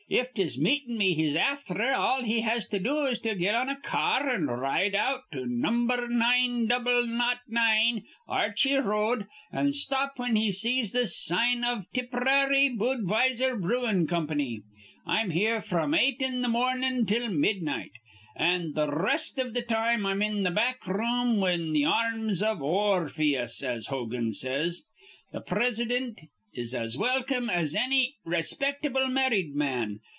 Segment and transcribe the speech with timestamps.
[0.13, 3.69] "If 'tis meetin' me he's afther, all he has to do is to get on
[3.69, 8.81] a ca ar an' r ride out to number nine double naught nine Archey R
[8.83, 14.63] road, an' stop whin he sees th' sign iv th' Tip p'rary Boodweiser Brewin' Company.
[15.05, 17.91] I'm here fr'm eight in the mornin' till midnight,
[18.35, 22.11] an' th' r rest iv th' time I'm in the back room in th' ar
[22.11, 24.87] rms iv Or rphyus, as Hogan says.
[25.31, 26.19] Th' Presidint
[26.53, 29.97] is as welcome as anny rayspictable marrid man.